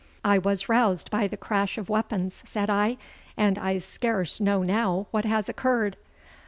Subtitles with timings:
[0.25, 2.97] 'I was roused by the crash of weapons,' said I,
[3.37, 5.95] 'and I scarce know now what has occurred.